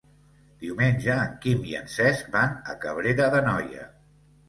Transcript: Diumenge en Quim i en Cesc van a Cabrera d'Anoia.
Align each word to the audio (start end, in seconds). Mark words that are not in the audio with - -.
Diumenge 0.63 1.17
en 1.25 1.35
Quim 1.45 1.63
i 1.73 1.77
en 1.83 1.93
Cesc 1.99 2.35
van 2.39 2.59
a 2.75 2.79
Cabrera 2.89 3.33
d'Anoia. 3.37 3.91